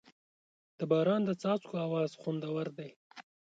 د 0.77 0.79
باران 0.91 1.21
د 1.25 1.31
څاڅکو 1.41 1.75
اواز 1.87 2.11
خوندور 2.21 2.67
دی. 2.77 2.89